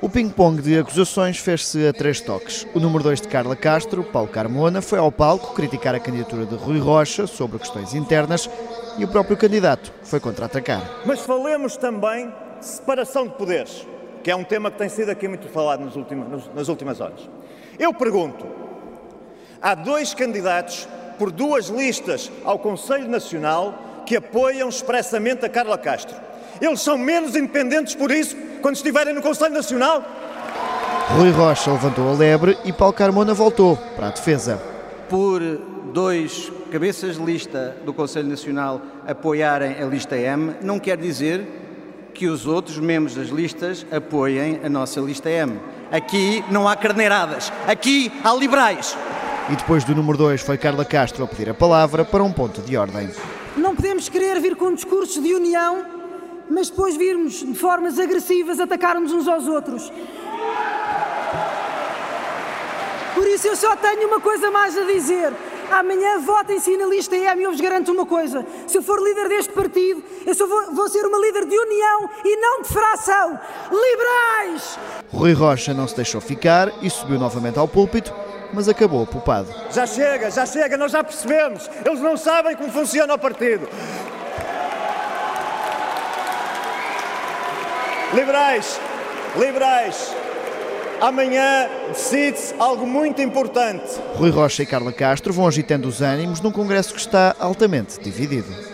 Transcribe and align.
O 0.00 0.08
ping-pong 0.08 0.62
de 0.62 0.78
acusações 0.78 1.38
fez-se 1.38 1.88
a 1.88 1.92
três 1.92 2.20
toques. 2.20 2.64
O 2.72 2.78
número 2.78 3.02
2 3.02 3.22
de 3.22 3.26
Carla 3.26 3.56
Castro, 3.56 4.04
Paulo 4.04 4.28
Carmona, 4.28 4.80
foi 4.80 4.96
ao 4.96 5.10
palco 5.10 5.54
criticar 5.54 5.92
a 5.92 5.98
candidatura 5.98 6.46
de 6.46 6.54
Rui 6.54 6.78
Rocha 6.78 7.26
sobre 7.26 7.58
questões 7.58 7.94
internas 7.94 8.48
e 8.96 9.04
o 9.04 9.08
próprio 9.08 9.36
candidato 9.36 9.92
foi 10.04 10.20
contra-atacar. 10.20 10.88
Mas 11.04 11.18
falemos 11.18 11.76
também 11.76 12.32
de 12.60 12.64
separação 12.64 13.26
de 13.26 13.34
poderes, 13.34 13.84
que 14.22 14.30
é 14.30 14.36
um 14.36 14.44
tema 14.44 14.70
que 14.70 14.78
tem 14.78 14.88
sido 14.88 15.10
aqui 15.10 15.26
muito 15.26 15.48
falado 15.48 15.84
nas 15.84 15.96
últimas, 15.96 16.48
nas 16.54 16.68
últimas 16.68 17.00
horas. 17.00 17.28
Eu 17.76 17.92
pergunto: 17.92 18.46
há 19.60 19.74
dois 19.74 20.14
candidatos 20.14 20.86
por 21.18 21.32
duas 21.32 21.66
listas 21.66 22.30
ao 22.44 22.60
Conselho 22.60 23.08
Nacional 23.08 24.02
que 24.06 24.14
apoiam 24.14 24.68
expressamente 24.68 25.44
a 25.44 25.48
Carla 25.48 25.76
Castro. 25.76 26.16
Eles 26.60 26.80
são 26.80 26.96
menos 26.96 27.34
independentes 27.34 27.96
por 27.96 28.12
isso 28.12 28.36
quando 28.58 28.76
estiverem 28.76 29.14
no 29.14 29.22
Conselho 29.22 29.54
Nacional? 29.54 30.02
Rui 31.16 31.30
Rocha 31.30 31.72
levantou 31.72 32.08
a 32.10 32.12
lebre 32.12 32.58
e 32.64 32.72
Paulo 32.72 32.92
Carmona 32.92 33.32
voltou 33.32 33.76
para 33.96 34.08
a 34.08 34.10
defesa. 34.10 34.60
Por 35.08 35.40
dois 35.92 36.52
cabeças 36.70 37.16
de 37.16 37.24
lista 37.24 37.76
do 37.84 37.94
Conselho 37.94 38.28
Nacional 38.28 38.82
apoiarem 39.06 39.82
a 39.82 39.86
lista 39.86 40.16
M, 40.16 40.54
não 40.60 40.78
quer 40.78 40.98
dizer 40.98 41.46
que 42.12 42.26
os 42.26 42.46
outros 42.46 42.78
membros 42.78 43.14
das 43.14 43.28
listas 43.28 43.86
apoiem 43.90 44.60
a 44.62 44.68
nossa 44.68 45.00
lista 45.00 45.30
M. 45.30 45.58
Aqui 45.90 46.44
não 46.50 46.68
há 46.68 46.76
carneiradas, 46.76 47.52
aqui 47.66 48.12
há 48.22 48.34
liberais. 48.34 48.96
E 49.50 49.56
depois 49.56 49.82
do 49.84 49.94
número 49.94 50.18
2 50.18 50.42
foi 50.42 50.58
Carla 50.58 50.84
Castro 50.84 51.24
a 51.24 51.26
pedir 51.26 51.48
a 51.48 51.54
palavra 51.54 52.04
para 52.04 52.22
um 52.22 52.32
ponto 52.32 52.60
de 52.60 52.76
ordem. 52.76 53.08
Não 53.56 53.74
podemos 53.74 54.08
querer 54.08 54.38
vir 54.40 54.56
com 54.56 54.74
discursos 54.74 55.22
de 55.22 55.34
união, 55.34 55.84
mas 56.50 56.70
depois 56.70 56.96
virmos 56.96 57.34
de 57.34 57.54
formas 57.54 57.98
agressivas 57.98 58.60
atacarmos 58.60 59.12
uns 59.12 59.28
aos 59.28 59.46
outros. 59.46 59.92
Por 63.14 63.26
isso 63.26 63.48
eu 63.48 63.56
só 63.56 63.74
tenho 63.76 64.06
uma 64.06 64.20
coisa 64.20 64.50
mais 64.50 64.76
a 64.78 64.84
dizer. 64.84 65.32
Amanhã 65.70 66.18
votem-se 66.20 66.76
na 66.76 66.86
lista 66.86 67.14
EM 67.14 67.40
e 67.40 67.42
eu 67.42 67.50
vos 67.50 67.60
garanto 67.60 67.92
uma 67.92 68.06
coisa: 68.06 68.46
se 68.66 68.78
eu 68.78 68.82
for 68.82 69.02
líder 69.02 69.28
deste 69.28 69.52
partido, 69.52 70.02
eu 70.24 70.34
só 70.34 70.46
vou, 70.46 70.74
vou 70.74 70.88
ser 70.88 71.04
uma 71.04 71.18
líder 71.18 71.44
de 71.44 71.58
união 71.58 72.10
e 72.24 72.36
não 72.36 72.62
de 72.62 72.68
fração. 72.68 73.38
Liberais! 73.70 74.78
Rui 75.12 75.32
Rocha 75.32 75.74
não 75.74 75.86
se 75.86 75.96
deixou 75.96 76.20
ficar 76.20 76.72
e 76.82 76.88
subiu 76.88 77.18
novamente 77.18 77.58
ao 77.58 77.68
púlpito, 77.68 78.14
mas 78.52 78.68
acabou 78.68 79.06
poupado. 79.06 79.52
Já 79.70 79.86
chega, 79.86 80.30
já 80.30 80.46
chega, 80.46 80.76
nós 80.76 80.92
já 80.92 81.04
percebemos. 81.04 81.68
Eles 81.84 82.00
não 82.00 82.16
sabem 82.16 82.56
como 82.56 82.70
funciona 82.70 83.14
o 83.14 83.18
partido. 83.18 83.68
Liberais, 88.14 88.80
liberais, 89.36 90.14
amanhã 90.98 91.68
decide-se 91.88 92.54
algo 92.58 92.86
muito 92.86 93.20
importante. 93.20 93.84
Rui 94.14 94.30
Rocha 94.30 94.62
e 94.62 94.66
Carla 94.66 94.92
Castro 94.92 95.32
vão 95.32 95.46
agitando 95.46 95.86
os 95.86 96.00
ânimos 96.00 96.40
num 96.40 96.50
congresso 96.50 96.94
que 96.94 97.00
está 97.00 97.36
altamente 97.38 98.00
dividido. 98.00 98.68